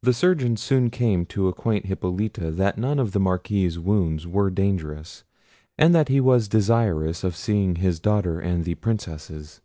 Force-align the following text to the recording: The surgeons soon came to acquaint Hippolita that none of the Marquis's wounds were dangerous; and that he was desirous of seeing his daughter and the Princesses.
The 0.00 0.14
surgeons 0.14 0.62
soon 0.62 0.88
came 0.88 1.26
to 1.26 1.46
acquaint 1.46 1.84
Hippolita 1.84 2.50
that 2.50 2.78
none 2.78 2.98
of 2.98 3.12
the 3.12 3.20
Marquis's 3.20 3.78
wounds 3.78 4.26
were 4.26 4.48
dangerous; 4.48 5.22
and 5.76 5.94
that 5.94 6.08
he 6.08 6.18
was 6.18 6.48
desirous 6.48 7.22
of 7.24 7.36
seeing 7.36 7.76
his 7.76 8.00
daughter 8.00 8.40
and 8.40 8.64
the 8.64 8.76
Princesses. 8.76 9.60